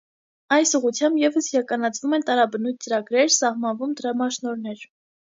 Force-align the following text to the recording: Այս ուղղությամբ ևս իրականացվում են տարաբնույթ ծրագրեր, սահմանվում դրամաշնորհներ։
Այս 0.55 0.69
ուղղությամբ 0.77 1.17
ևս 1.23 1.49
իրականացվում 1.49 2.15
են 2.17 2.25
տարաբնույթ 2.29 2.79
ծրագրեր, 2.85 3.29
սահմանվում 3.35 3.93
դրամաշնորհներ։ 4.01 4.83